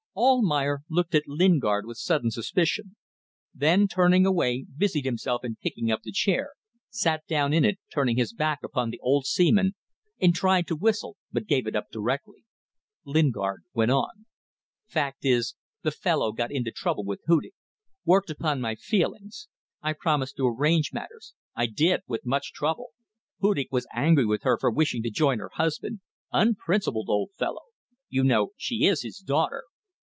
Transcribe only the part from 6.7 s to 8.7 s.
sat down in it turning his back